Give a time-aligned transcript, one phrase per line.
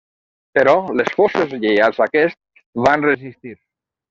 [0.59, 2.41] Però les forces lleials a aquest
[2.89, 3.55] van resistir.